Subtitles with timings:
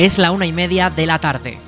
[0.00, 1.58] Es la una y media de la tarde.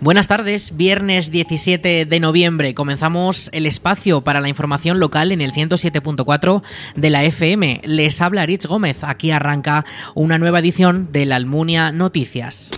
[0.00, 2.72] Buenas tardes, viernes 17 de noviembre.
[2.72, 6.62] Comenzamos el espacio para la información local en el 107.4
[6.96, 7.82] de la FM.
[7.84, 9.04] Les habla Rich Gómez.
[9.04, 9.84] Aquí arranca
[10.14, 12.70] una nueva edición de la Almunia Noticias.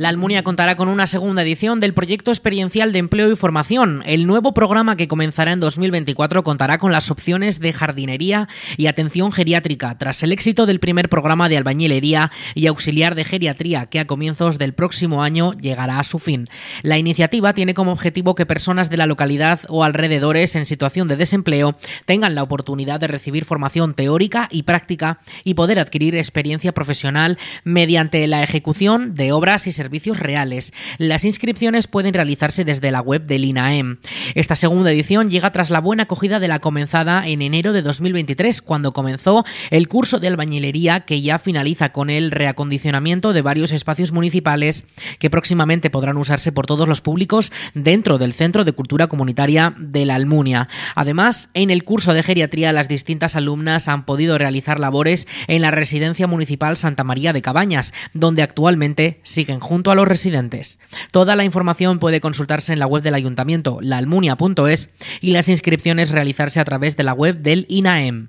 [0.00, 4.02] La Almunia contará con una segunda edición del proyecto experiencial de empleo y formación.
[4.06, 9.30] El nuevo programa que comenzará en 2024 contará con las opciones de jardinería y atención
[9.30, 14.06] geriátrica, tras el éxito del primer programa de albañilería y auxiliar de geriatría, que a
[14.06, 16.46] comienzos del próximo año llegará a su fin.
[16.80, 21.16] La iniciativa tiene como objetivo que personas de la localidad o alrededores en situación de
[21.16, 21.76] desempleo
[22.06, 28.26] tengan la oportunidad de recibir formación teórica y práctica y poder adquirir experiencia profesional mediante
[28.28, 30.72] la ejecución de obras y servicios reales.
[30.98, 33.98] Las inscripciones pueden realizarse desde la web del INAEM.
[34.34, 38.62] Esta segunda edición llega tras la buena acogida de la comenzada en enero de 2023,
[38.62, 44.12] cuando comenzó el curso de albañilería que ya finaliza con el reacondicionamiento de varios espacios
[44.12, 44.84] municipales
[45.18, 50.04] que próximamente podrán usarse por todos los públicos dentro del Centro de Cultura Comunitaria de
[50.06, 50.68] la Almunia.
[50.94, 55.70] Además, en el curso de geriatría las distintas alumnas han podido realizar labores en la
[55.70, 60.80] Residencia Municipal Santa María de Cabañas, donde actualmente siguen a los residentes.
[61.12, 66.60] Toda la información puede consultarse en la web del ayuntamiento, laalmunia.es, y las inscripciones realizarse
[66.60, 68.28] a través de la web del INAEM.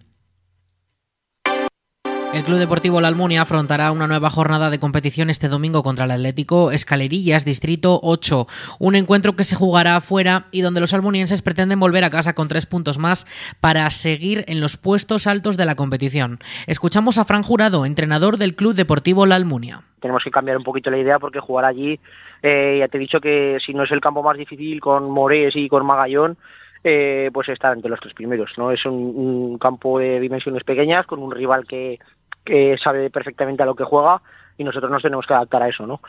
[2.33, 6.11] El Club Deportivo La Almunia afrontará una nueva jornada de competición este domingo contra el
[6.11, 8.47] Atlético Escalerillas, Distrito 8.
[8.79, 12.47] Un encuentro que se jugará afuera y donde los almunienses pretenden volver a casa con
[12.47, 13.27] tres puntos más
[13.59, 16.39] para seguir en los puestos altos de la competición.
[16.67, 19.81] Escuchamos a Fran Jurado, entrenador del Club Deportivo La Almunia.
[19.99, 21.99] Tenemos que cambiar un poquito la idea porque jugar allí,
[22.41, 25.53] eh, ya te he dicho que si no es el campo más difícil con Morés
[25.57, 26.37] y con Magallón,
[26.83, 28.51] eh, pues estar entre los tres primeros.
[28.57, 31.99] no Es un, campo de dimensiones pequeñas con un rival que,
[32.43, 34.21] que sabe perfectamente a lo que juega
[34.57, 36.01] y nosotros nos tenemos que adaptar a eso, ¿no?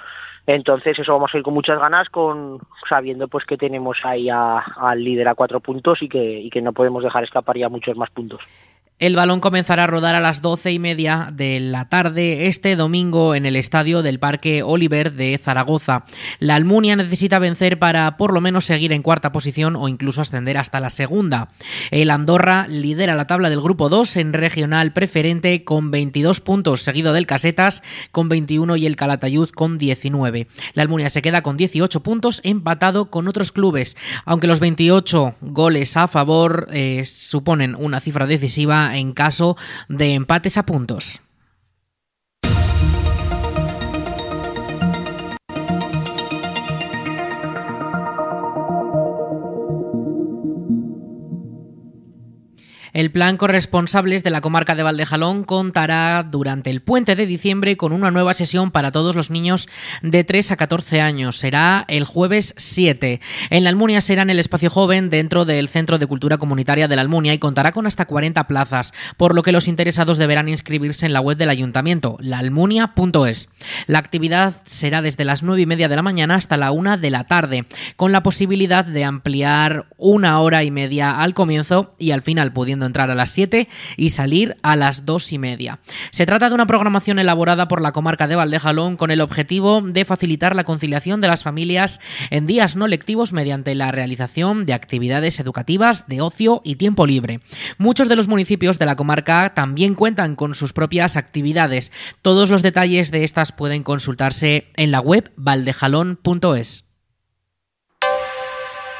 [0.46, 5.02] Entonces eso vamos a ir con muchas ganas, con sabiendo pues que tenemos ahí al
[5.02, 8.10] líder a cuatro puntos y que, y que no podemos dejar escapar ya muchos más
[8.10, 8.40] puntos.
[9.02, 13.34] El balón comenzará a rodar a las doce y media de la tarde este domingo
[13.34, 16.04] en el estadio del Parque Oliver de Zaragoza.
[16.38, 20.56] La Almunia necesita vencer para por lo menos seguir en cuarta posición o incluso ascender
[20.56, 21.48] hasta la segunda.
[21.90, 27.12] El Andorra lidera la tabla del grupo 2 en regional preferente con 22 puntos, seguido
[27.12, 30.46] del Casetas con 21 y el Calatayud con 19.
[30.74, 35.96] La Almunia se queda con 18 puntos empatado con otros clubes, aunque los 28 goles
[35.96, 39.56] a favor eh, suponen una cifra decisiva en caso
[39.88, 41.20] de empates a puntos.
[52.92, 57.92] El plan corresponsables de la comarca de Valdejalón contará durante el puente de diciembre con
[57.92, 59.66] una nueva sesión para todos los niños
[60.02, 61.38] de 3 a 14 años.
[61.38, 63.22] Será el jueves 7.
[63.48, 66.96] En la Almunia será en el espacio joven dentro del Centro de Cultura Comunitaria de
[66.96, 71.06] la Almunia y contará con hasta 40 plazas, por lo que los interesados deberán inscribirse
[71.06, 73.48] en la web del ayuntamiento, laalmunia.es.
[73.86, 77.10] La actividad será desde las 9 y media de la mañana hasta la 1 de
[77.10, 77.64] la tarde,
[77.96, 82.81] con la posibilidad de ampliar una hora y media al comienzo y al final pudiendo
[82.86, 85.80] entrar a las 7 y salir a las 2 y media.
[86.10, 90.04] Se trata de una programación elaborada por la comarca de Valdejalón con el objetivo de
[90.04, 92.00] facilitar la conciliación de las familias
[92.30, 97.40] en días no lectivos mediante la realización de actividades educativas, de ocio y tiempo libre.
[97.78, 101.92] Muchos de los municipios de la comarca también cuentan con sus propias actividades.
[102.22, 106.91] Todos los detalles de estas pueden consultarse en la web valdejalón.es.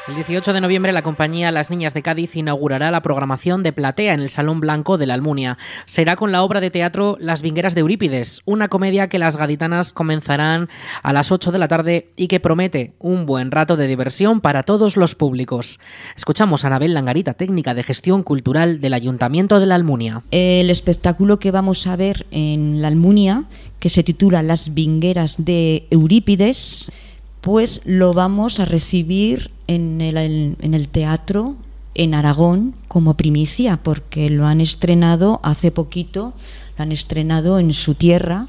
[0.05, 4.13] El 18 de noviembre la compañía Las Niñas de Cádiz inaugurará la programación de Platea
[4.13, 5.57] en el Salón Blanco de la Almunia.
[5.85, 9.93] Será con la obra de teatro Las Vingueras de Eurípides, una comedia que las gaditanas
[9.93, 10.67] comenzarán
[11.03, 14.63] a las 8 de la tarde y que promete un buen rato de diversión para
[14.63, 15.79] todos los públicos.
[16.17, 20.23] Escuchamos a Anabel Langarita, técnica de gestión cultural del Ayuntamiento de la Almunia.
[20.31, 23.45] El espectáculo que vamos a ver en la Almunia,
[23.79, 26.91] que se titula Las Vingueras de Eurípides,
[27.39, 31.55] pues lo vamos a recibir en el, en el teatro
[31.95, 36.33] en Aragón como primicia, porque lo han estrenado hace poquito,
[36.77, 38.47] lo han estrenado en su tierra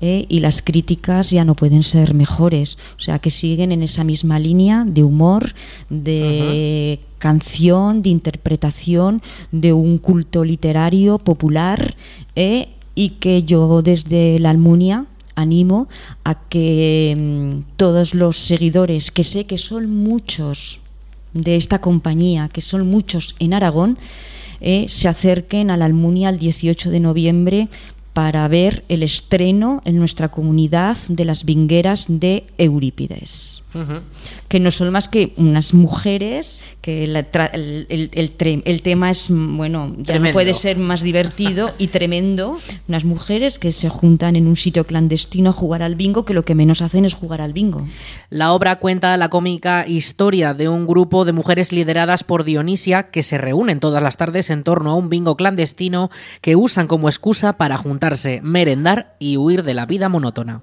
[0.00, 2.78] eh, y las críticas ya no pueden ser mejores.
[2.96, 5.54] O sea, que siguen en esa misma línea de humor,
[5.88, 9.22] de canción, de interpretación,
[9.52, 11.96] de un culto literario popular
[12.34, 15.88] eh, y que yo desde la Almunia animo
[16.24, 20.80] a que mm, todos los seguidores, que sé que son muchos
[21.32, 23.98] de esta compañía, que son muchos en Aragón,
[24.60, 27.68] eh, se acerquen a la Almunia el 18 de noviembre
[28.16, 33.62] para ver el estreno en nuestra comunidad de las vingueras de Eurípides.
[34.48, 40.32] Que no son más que unas mujeres, que el, el, tema es, bueno, ya no
[40.32, 42.58] puede ser más divertido y tremendo,
[42.88, 46.46] unas mujeres que se juntan en un sitio clandestino a jugar al bingo, que lo
[46.46, 47.86] que menos hacen es jugar al bingo.
[48.30, 53.22] La obra cuenta la cómica historia de un grupo de mujeres lideradas por Dionisia que
[53.22, 56.10] se reúnen todas las tardes en torno a un bingo clandestino
[56.40, 57.76] que usan como excusa para
[58.42, 60.62] merendar y huir de la vida monótona.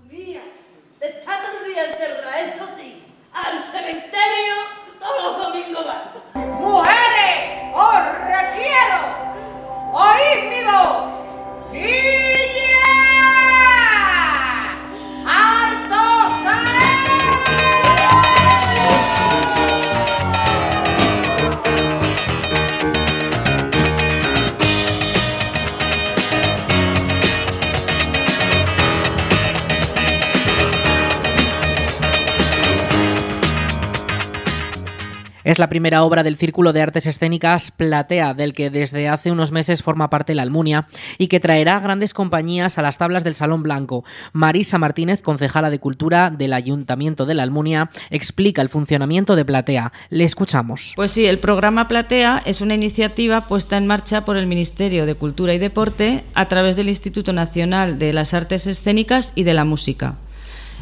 [35.43, 39.51] Es la primera obra del Círculo de Artes Escénicas Platea, del que desde hace unos
[39.51, 40.87] meses forma parte la Almunia
[41.17, 44.05] y que traerá grandes compañías a las tablas del Salón Blanco.
[44.31, 49.91] Marisa Martínez, concejala de Cultura del Ayuntamiento de la Almunia, explica el funcionamiento de Platea.
[50.09, 50.93] Le escuchamos.
[50.95, 55.15] Pues sí, el programa Platea es una iniciativa puesta en marcha por el Ministerio de
[55.15, 59.65] Cultura y Deporte a través del Instituto Nacional de las Artes Escénicas y de la
[59.65, 60.15] Música.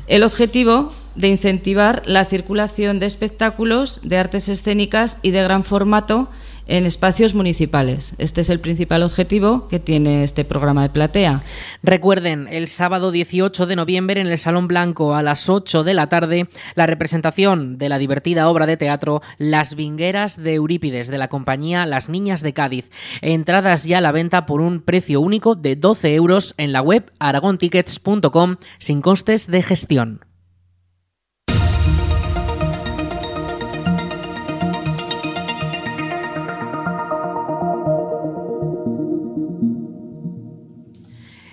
[0.06, 6.30] El objetivo de incentivar la circulación de espectáculos de artes escénicas y de gran formato
[6.68, 8.14] en espacios municipales.
[8.18, 11.44] Este es el principal objetivo que tiene este programa de platea.
[11.84, 16.08] Recuerden, el sábado 18 de noviembre en el Salón Blanco a las 8 de la
[16.08, 21.28] tarde, la representación de la divertida obra de teatro Las Vingueras de Eurípides de la
[21.28, 22.90] compañía Las Niñas de Cádiz.
[23.22, 27.12] Entradas ya a la venta por un precio único de 12 euros en la web
[27.20, 30.31] aragontickets.com sin costes de gestión.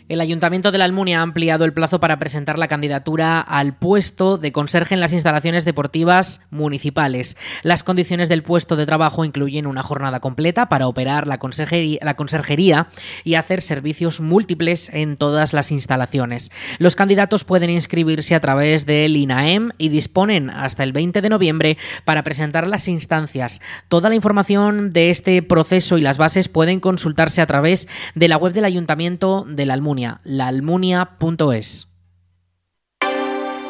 [0.08, 4.38] El Ayuntamiento de la Almunia ha ampliado el plazo para presentar la candidatura al puesto
[4.38, 7.36] de conserje en las instalaciones deportivas municipales.
[7.62, 12.88] Las condiciones del puesto de trabajo incluyen una jornada completa para operar la conserjería,
[13.22, 16.52] y hacer servicios múltiples en todas las instalaciones.
[16.78, 21.76] Los candidatos pueden inscribirse a través del INAEM y disponen hasta el 20 de noviembre
[22.06, 23.60] para presentar las instancias.
[23.88, 28.38] Toda la información de este proceso y las bases pueden consultarse a través de la
[28.38, 31.87] web del Ayuntamiento de la Almunia laalmunia.es.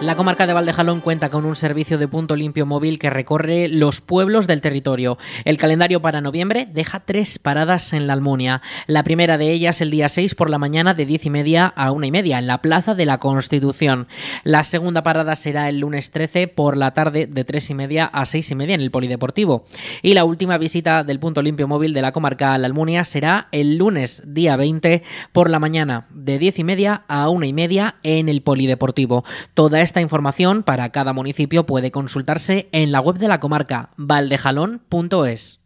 [0.01, 4.01] La comarca de Valdejalón cuenta con un servicio de punto limpio móvil que recorre los
[4.01, 5.19] pueblos del territorio.
[5.45, 8.63] El calendario para noviembre deja tres paradas en la Almunia.
[8.87, 11.91] La primera de ellas el día 6 por la mañana de 10 y media a
[11.91, 14.07] una y media en la Plaza de la Constitución.
[14.45, 18.25] La segunda parada será el lunes 13 por la tarde de 3 y media a
[18.25, 19.65] 6 y media en el Polideportivo.
[20.03, 23.49] Y la última visita del punto limpio móvil de la comarca a la Almunia será
[23.51, 27.97] el lunes día 20 por la mañana de 10 y media a una y media
[28.05, 29.25] en el Polideportivo.
[29.55, 35.58] Toda esta información para cada municipio puede consultarse en la web de la comarca valdejalón.es.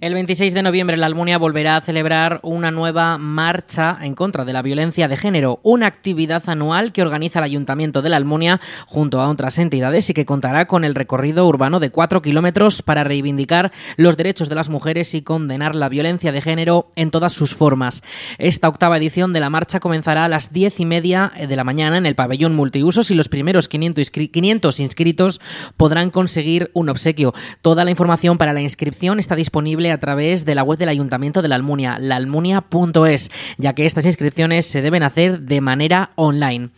[0.00, 4.52] El 26 de noviembre la Almunia volverá a celebrar una nueva marcha en contra de
[4.52, 9.20] la violencia de género, una actividad anual que organiza el Ayuntamiento de la Almunia junto
[9.20, 13.72] a otras entidades y que contará con el recorrido urbano de cuatro kilómetros para reivindicar
[13.96, 18.04] los derechos de las mujeres y condenar la violencia de género en todas sus formas.
[18.38, 21.98] Esta octava edición de la marcha comenzará a las diez y media de la mañana
[21.98, 25.40] en el pabellón multiusos y los primeros 500 inscritos
[25.76, 27.34] podrán conseguir un obsequio.
[27.62, 31.42] Toda la información para la inscripción está disponible a través de la web del Ayuntamiento
[31.42, 36.70] de la Almunia, laalmunia.es, ya que estas inscripciones se deben hacer de manera online.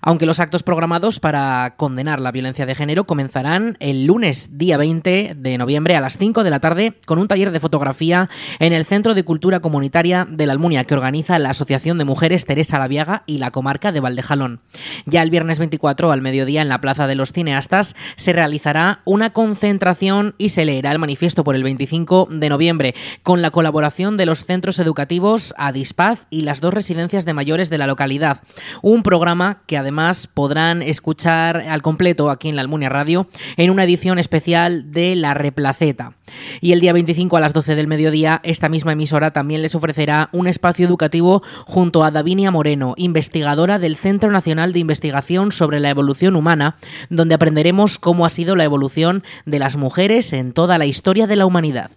[0.00, 5.34] Aunque los actos programados para condenar la violencia de género comenzarán el lunes día 20
[5.36, 8.84] de noviembre a las 5 de la tarde con un taller de fotografía en el
[8.84, 13.22] Centro de Cultura Comunitaria de la Almunia que organiza la Asociación de Mujeres Teresa Laviaga
[13.26, 14.60] y la comarca de Valdejalón.
[15.06, 19.30] Ya el viernes 24 al mediodía en la Plaza de los Cineastas se realizará una
[19.30, 24.26] concentración y se leerá el manifiesto por el 25 de noviembre, con la colaboración de
[24.26, 28.42] los centros educativos Adispaz y las dos residencias de mayores de la localidad.
[28.82, 33.26] Un programa que además podrán escuchar al completo aquí en la Almunia Radio
[33.56, 36.14] en una edición especial de La Replaceta.
[36.60, 40.28] Y el día 25 a las 12 del mediodía, esta misma emisora también les ofrecerá
[40.32, 45.90] un espacio educativo junto a Davinia Moreno, investigadora del Centro Nacional de Investigación sobre la
[45.90, 46.76] Evolución Humana,
[47.10, 51.36] donde aprenderemos cómo ha sido la evolución de las mujeres en toda la historia de
[51.36, 51.90] la humanidad.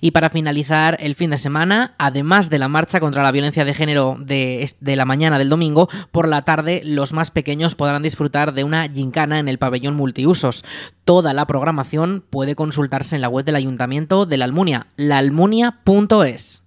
[0.00, 3.74] Y para finalizar el fin de semana, además de la marcha contra la violencia de
[3.74, 8.64] género de, la mañana del domingo, por la tarde los más pequeños podrán disfrutar de
[8.64, 10.64] una gincana en el pabellón multiusos.
[11.04, 16.62] Toda la programación puede consultarse en la web del Ayuntamiento de la Almunia, laalmunia.es.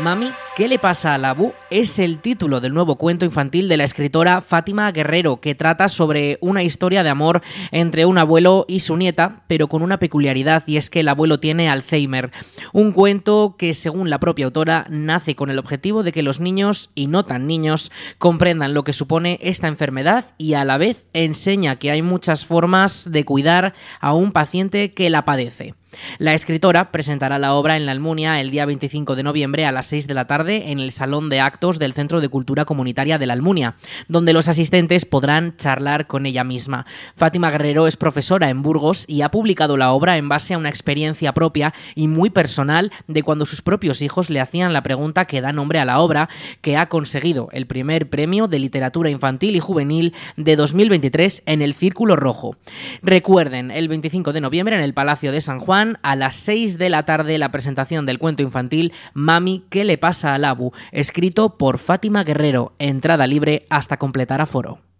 [0.00, 1.52] Mami, ¿qué le pasa a la Bu?
[1.70, 6.38] Es el título del nuevo cuento infantil de la escritora Fátima Guerrero, que trata sobre
[6.40, 10.76] una historia de amor entre un abuelo y su nieta, pero con una peculiaridad y
[10.76, 12.30] es que el abuelo tiene Alzheimer.
[12.72, 16.90] Un cuento que, según la propia autora, nace con el objetivo de que los niños,
[16.94, 21.76] y no tan niños, comprendan lo que supone esta enfermedad y a la vez enseña
[21.76, 25.74] que hay muchas formas de cuidar a un paciente que la padece.
[26.18, 29.86] La escritora presentará la obra en la Almunia el día 25 de noviembre a las
[29.88, 33.26] 6 de la tarde en el Salón de Actos del Centro de Cultura Comunitaria de
[33.26, 33.76] la Almunia,
[34.08, 36.84] donde los asistentes podrán charlar con ella misma.
[37.16, 40.68] Fátima Guerrero es profesora en Burgos y ha publicado la obra en base a una
[40.68, 45.40] experiencia propia y muy personal de cuando sus propios hijos le hacían la pregunta que
[45.40, 46.28] da nombre a la obra,
[46.60, 51.74] que ha conseguido el primer premio de literatura infantil y juvenil de 2023 en el
[51.74, 52.56] Círculo Rojo.
[53.02, 56.90] Recuerden, el 25 de noviembre en el Palacio de San Juan, a las 6 de
[56.90, 60.72] la tarde la presentación del cuento infantil Mami, ¿qué le pasa al Abu?
[60.90, 64.91] escrito por Fátima Guerrero, entrada libre hasta completar aforo.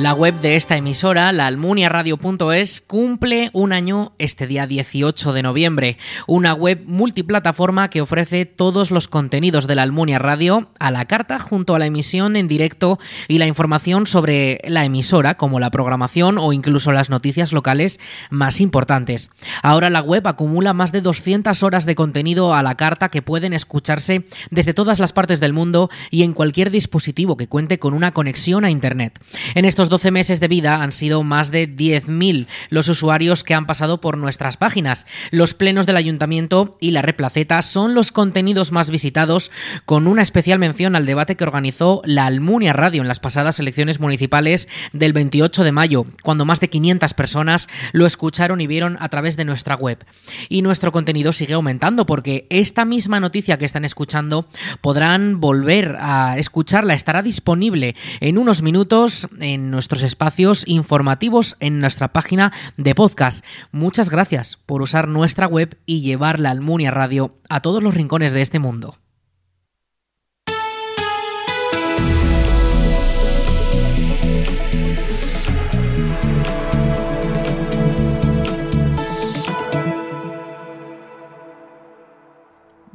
[0.00, 5.98] La web de esta emisora, la almuniaradio.es, cumple un año este día 18 de noviembre.
[6.26, 11.38] Una web multiplataforma que ofrece todos los contenidos de la Almunia Radio a la carta
[11.38, 16.38] junto a la emisión en directo y la información sobre la emisora, como la programación
[16.38, 19.30] o incluso las noticias locales más importantes.
[19.62, 23.52] Ahora la web acumula más de 200 horas de contenido a la carta que pueden
[23.52, 28.12] escucharse desde todas las partes del mundo y en cualquier dispositivo que cuente con una
[28.14, 29.22] conexión a Internet.
[29.54, 33.66] En estos 12 meses de vida han sido más de 10.000 los usuarios que han
[33.66, 35.06] pasado por nuestras páginas.
[35.30, 39.50] Los plenos del ayuntamiento y la replaceta son los contenidos más visitados,
[39.84, 44.00] con una especial mención al debate que organizó la Almunia Radio en las pasadas elecciones
[44.00, 49.08] municipales del 28 de mayo, cuando más de 500 personas lo escucharon y vieron a
[49.08, 50.04] través de nuestra web.
[50.48, 54.46] Y nuestro contenido sigue aumentando porque esta misma noticia que están escuchando
[54.80, 62.12] podrán volver a escucharla, estará disponible en unos minutos en nuestros espacios informativos en nuestra
[62.12, 63.44] página de podcast.
[63.72, 68.32] Muchas gracias por usar nuestra web y llevar la Almunia Radio a todos los rincones
[68.32, 68.96] de este mundo.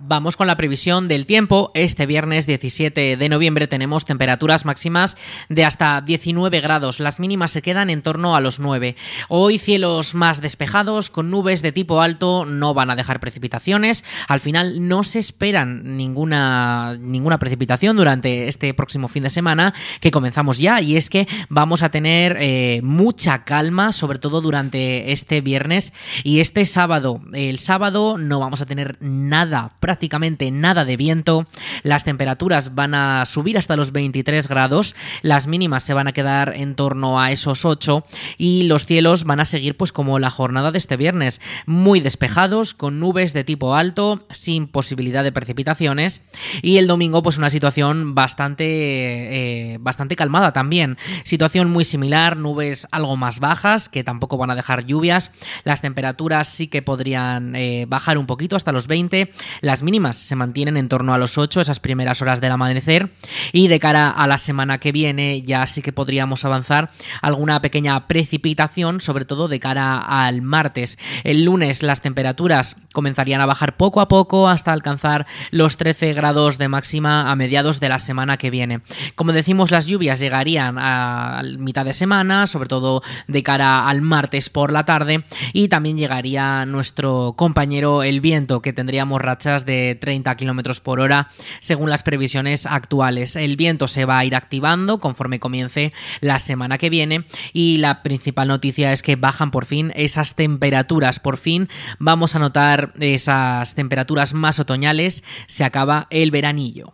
[0.07, 1.71] Vamos con la previsión del tiempo.
[1.73, 5.17] Este viernes 17 de noviembre tenemos temperaturas máximas
[5.49, 6.99] de hasta 19 grados.
[6.99, 8.95] Las mínimas se quedan en torno a los 9.
[9.29, 14.03] Hoy cielos más despejados con nubes de tipo alto no van a dejar precipitaciones.
[14.27, 20.11] Al final no se esperan ninguna, ninguna precipitación durante este próximo fin de semana que
[20.11, 25.41] comenzamos ya y es que vamos a tener eh, mucha calma sobre todo durante este
[25.41, 25.93] viernes
[26.23, 27.21] y este sábado.
[27.33, 31.47] El sábado no vamos a tener nada prácticamente nada de viento,
[31.83, 36.53] las temperaturas van a subir hasta los 23 grados, las mínimas se van a quedar
[36.53, 38.05] en torno a esos 8
[38.37, 42.73] y los cielos van a seguir pues como la jornada de este viernes, muy despejados,
[42.73, 46.23] con nubes de tipo alto, sin posibilidad de precipitaciones.
[46.61, 52.85] Y el domingo pues una situación bastante, eh, bastante calmada también, situación muy similar, nubes
[52.91, 55.31] algo más bajas que tampoco van a dejar lluvias,
[55.63, 60.35] las temperaturas sí que podrían eh, bajar un poquito hasta los 20, las mínimas se
[60.35, 63.11] mantienen en torno a los 8, esas primeras horas del amanecer,
[63.53, 68.07] y de cara a la semana que viene ya sí que podríamos avanzar alguna pequeña
[68.07, 70.97] precipitación, sobre todo de cara al martes.
[71.23, 76.57] El lunes las temperaturas comenzarían a bajar poco a poco hasta alcanzar los 13 grados
[76.57, 78.81] de máxima a mediados de la semana que viene.
[79.15, 84.49] Como decimos, las lluvias llegarían a mitad de semana, sobre todo de cara al martes
[84.49, 85.23] por la tarde,
[85.53, 90.99] y también llegaría nuestro compañero el viento, que tendríamos rachas de de 30 kilómetros por
[90.99, 91.29] hora,
[91.59, 93.35] según las previsiones actuales.
[93.35, 95.91] El viento se va a ir activando conforme comience
[96.21, 101.19] la semana que viene y la principal noticia es que bajan por fin esas temperaturas.
[101.19, 105.23] Por fin vamos a notar esas temperaturas más otoñales.
[105.47, 106.93] Se acaba el veranillo.